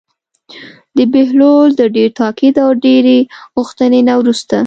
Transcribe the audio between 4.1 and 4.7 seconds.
وروسته.